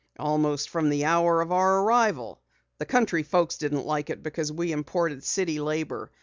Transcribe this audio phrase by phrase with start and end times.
[0.17, 2.41] "Almost from the hour of our arrival.
[2.79, 6.09] The country folks didn't like it because we imported city labor.